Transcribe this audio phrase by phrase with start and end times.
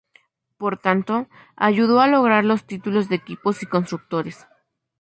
[0.57, 4.47] Por tanto, ayudó a lograr los títulos de equipos y constructores.